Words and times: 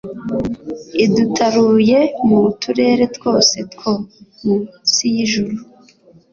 idutaruye 1.05 1.99
mu 2.27 2.41
turere 2.61 3.03
twose 3.15 3.55
two 3.73 3.93
mu 4.43 4.55
nsi 4.87 5.05
y'ijuru 5.15 5.55